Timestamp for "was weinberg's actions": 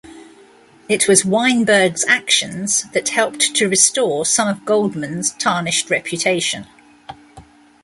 1.07-2.89